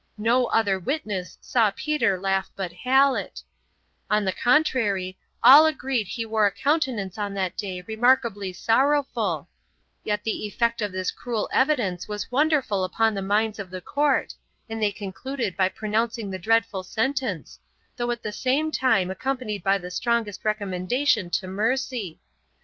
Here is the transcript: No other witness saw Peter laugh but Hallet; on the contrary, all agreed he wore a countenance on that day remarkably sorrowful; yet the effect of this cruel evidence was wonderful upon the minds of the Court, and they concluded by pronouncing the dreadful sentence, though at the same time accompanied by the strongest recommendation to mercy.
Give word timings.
No 0.17 0.47
other 0.47 0.79
witness 0.79 1.37
saw 1.41 1.69
Peter 1.75 2.19
laugh 2.19 2.49
but 2.55 2.73
Hallet; 2.73 3.43
on 4.09 4.25
the 4.25 4.31
contrary, 4.31 5.15
all 5.43 5.67
agreed 5.67 6.07
he 6.07 6.25
wore 6.25 6.47
a 6.47 6.51
countenance 6.51 7.19
on 7.19 7.35
that 7.35 7.55
day 7.55 7.81
remarkably 7.85 8.51
sorrowful; 8.51 9.47
yet 10.03 10.23
the 10.23 10.47
effect 10.47 10.81
of 10.81 10.91
this 10.91 11.11
cruel 11.11 11.47
evidence 11.53 12.07
was 12.07 12.31
wonderful 12.31 12.83
upon 12.83 13.13
the 13.13 13.21
minds 13.21 13.59
of 13.59 13.69
the 13.69 13.79
Court, 13.79 14.33
and 14.67 14.81
they 14.81 14.91
concluded 14.91 15.55
by 15.55 15.69
pronouncing 15.69 16.31
the 16.31 16.39
dreadful 16.39 16.81
sentence, 16.81 17.59
though 17.95 18.09
at 18.09 18.23
the 18.23 18.31
same 18.31 18.71
time 18.71 19.11
accompanied 19.11 19.61
by 19.63 19.77
the 19.77 19.91
strongest 19.91 20.43
recommendation 20.43 21.29
to 21.29 21.45
mercy. 21.45 22.19